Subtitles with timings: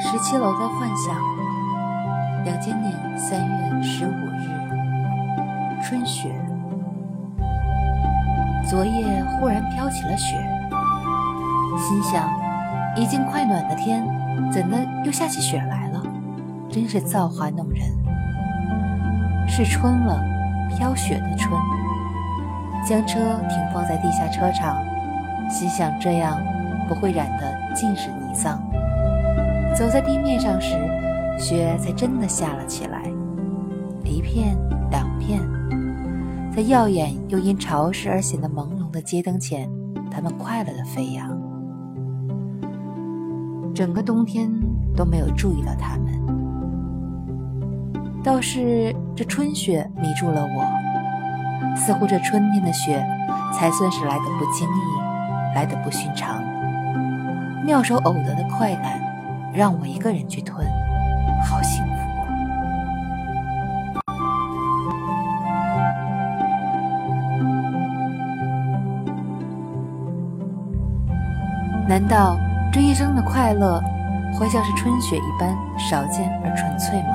[0.00, 1.14] 十七楼的幻想，
[2.44, 6.32] 两千年三月十五日，春雪。
[8.68, 10.36] 昨夜忽然飘起了雪，
[11.76, 12.30] 心想，
[12.94, 14.06] 已经快暖的天，
[14.52, 16.00] 怎的又下起雪来了？
[16.70, 17.82] 真是造化弄人。
[19.48, 20.22] 是春了，
[20.76, 21.60] 飘雪的春。
[22.86, 24.76] 将车停放在地下车场，
[25.50, 26.40] 心想这样
[26.86, 28.62] 不会染得尽是泥脏。
[29.78, 30.74] 走在地面上时，
[31.38, 33.00] 雪才真的下了起来，
[34.04, 34.58] 一片
[34.90, 35.40] 两片。
[36.52, 39.70] 在耀眼又因潮湿而显得朦胧的街灯前，
[40.10, 41.30] 它们快乐地飞扬。
[43.72, 44.50] 整个冬天
[44.96, 46.12] 都没有注意到它们，
[48.24, 51.76] 倒是这春雪迷住了我。
[51.76, 53.00] 似乎这春天的雪
[53.54, 56.42] 才算是来得不经意，来得不寻常。
[57.64, 59.00] 妙手偶得的快感，
[59.54, 60.66] 让我一个人去吞，
[61.44, 61.90] 好幸福。
[71.88, 72.36] 难道
[72.70, 73.82] 这一生的快乐
[74.38, 77.08] 会像是春雪一般少见而纯粹吗？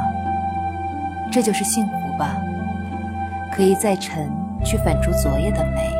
[1.31, 2.35] 这就是幸福吧，
[3.51, 4.29] 可以在晨
[4.65, 5.91] 去反出昨夜的美，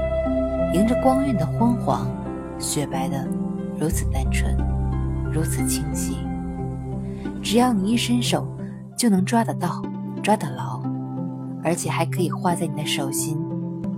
[0.73, 2.07] 迎着光晕的昏黄，
[2.59, 3.27] 雪白的
[3.79, 4.57] 如此单纯，
[5.33, 6.17] 如此清晰。
[7.41, 8.47] 只要你一伸手，
[8.95, 9.81] 就能抓得到，
[10.21, 10.81] 抓得牢，
[11.63, 13.37] 而且还可以画在你的手心，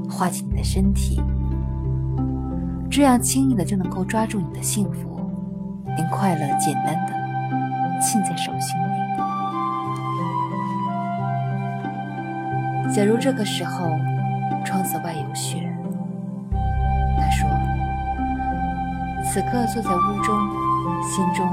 [0.09, 1.21] 画进你的身体。
[2.89, 5.19] 这样轻易的就能够抓住你的幸福，
[5.97, 7.13] 令快乐简单的
[7.99, 8.85] 沁在手心里。
[12.93, 13.89] 假如这个时候
[14.63, 15.69] 窗子外有雪，
[17.17, 17.49] 他说
[19.25, 20.33] ：“此刻坐在屋中，
[21.01, 21.47] 心中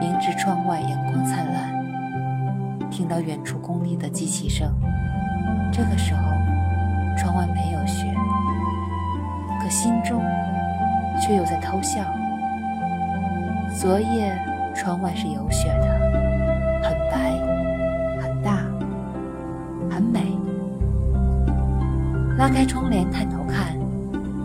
[0.00, 4.72] 明知窗外阳光灿烂，听到远处工地的机器声。
[5.72, 6.20] 这个时候
[7.16, 8.06] 窗外没有雪，
[9.60, 10.22] 可心中……”
[11.20, 12.00] 却又在偷笑。
[13.76, 14.32] 昨夜
[14.72, 15.98] 窗外是有雪的，
[16.80, 17.32] 很白，
[18.22, 18.58] 很大，
[19.90, 20.38] 很美。
[22.36, 23.76] 拉开窗帘探头看，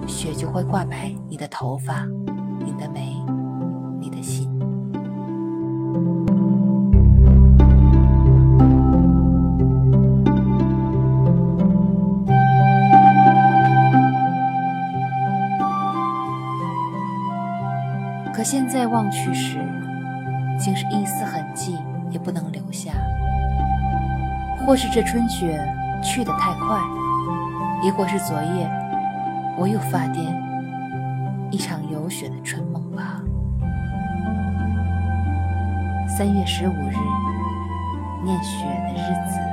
[0.08, 2.08] 雪就会挂白你的头发，
[2.66, 3.23] 你的眉。
[18.34, 19.60] 可现在望去时，
[20.58, 21.78] 竟是一丝痕迹
[22.10, 22.92] 也不能留下。
[24.66, 25.64] 或是这春雪
[26.02, 26.80] 去得太快，
[27.84, 28.72] 亦或是昨夜
[29.58, 30.34] 我又发癫，
[31.52, 33.22] 一场有雪的春梦吧。
[36.18, 36.96] 三月十五日，
[38.24, 39.53] 念雪的日子。